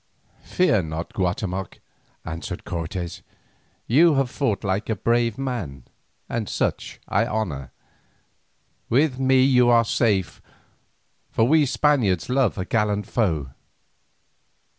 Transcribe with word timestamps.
"Fear 0.45 0.81
not, 0.81 1.13
Guatemoc," 1.13 1.79
answered 2.25 2.65
Cortes. 2.65 3.21
"You 3.85 4.15
have 4.15 4.31
fought 4.31 4.63
like 4.63 4.89
a 4.89 4.95
brave 4.95 5.37
man, 5.37 5.83
and 6.27 6.49
such 6.49 6.99
I 7.07 7.27
honour. 7.27 7.69
With 8.89 9.19
me 9.19 9.43
you 9.43 9.69
are 9.69 9.85
safe, 9.85 10.41
for 11.29 11.43
we 11.47 11.67
Spaniards 11.67 12.29
love 12.29 12.57
a 12.57 12.65
gallant 12.65 13.05
foe. 13.05 13.51